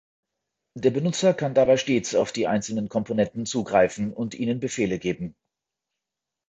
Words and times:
Der 0.75 0.89
Benutzer 0.89 1.35
kann 1.35 1.53
dabei 1.53 1.77
stets 1.77 2.15
auf 2.15 2.31
die 2.31 2.47
einzelnen 2.47 2.89
Komponenten 2.89 3.45
zugreifen 3.45 4.11
und 4.11 4.33
ihnen 4.33 4.59
Befehle 4.59 4.97
geben. 4.97 5.35